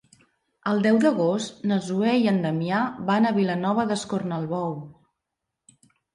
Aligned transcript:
El 0.69 0.79
deu 0.85 0.95
d'agost 1.03 1.59
na 1.71 1.77
Zoè 1.89 2.13
i 2.21 2.25
en 2.31 2.39
Damià 2.47 2.81
van 3.11 3.29
a 3.29 3.33
Vilanova 3.37 3.87
d'Escornalbou. 3.93 4.77